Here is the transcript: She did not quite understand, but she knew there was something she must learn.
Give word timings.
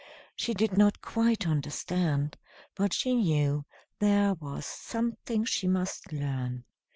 She 0.35 0.55
did 0.55 0.79
not 0.79 1.03
quite 1.03 1.45
understand, 1.45 2.35
but 2.73 2.91
she 2.91 3.13
knew 3.15 3.65
there 3.99 4.33
was 4.33 4.65
something 4.65 5.45
she 5.45 5.67
must 5.67 6.11
learn. 6.11 6.63